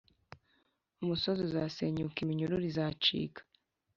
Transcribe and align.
imisozi 1.01 1.41
izasenyukaiminyururu 1.49 2.57
izacika 2.71 3.41